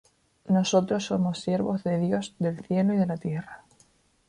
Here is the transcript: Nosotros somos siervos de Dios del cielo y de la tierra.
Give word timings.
Nosotros 0.47 1.05
somos 1.05 1.37
siervos 1.41 1.83
de 1.83 1.99
Dios 1.99 2.33
del 2.39 2.65
cielo 2.65 2.95
y 2.95 2.97
de 2.97 3.05
la 3.05 3.17
tierra. 3.17 3.63